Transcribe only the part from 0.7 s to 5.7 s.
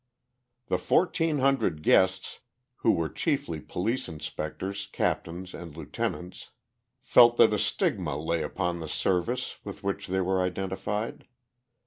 fourteen hundred guests, who were chiefly police inspectors, captains